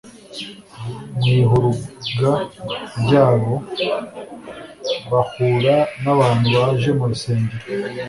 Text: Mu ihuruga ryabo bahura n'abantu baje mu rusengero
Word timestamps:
Mu 1.15 1.25
ihuruga 1.37 2.33
ryabo 3.01 3.53
bahura 5.11 5.77
n'abantu 6.03 6.47
baje 6.57 6.89
mu 6.97 7.05
rusengero 7.11 7.65